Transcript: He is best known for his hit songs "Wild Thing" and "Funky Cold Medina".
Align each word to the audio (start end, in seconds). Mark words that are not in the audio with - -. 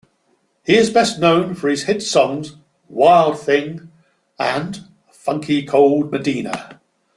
He 0.65 0.77
is 0.77 0.89
best 0.89 1.19
known 1.19 1.53
for 1.53 1.69
his 1.69 1.83
hit 1.83 2.01
songs 2.01 2.55
"Wild 2.89 3.39
Thing" 3.39 3.91
and 4.39 4.81
"Funky 5.11 5.63
Cold 5.63 6.11
Medina". 6.11 6.81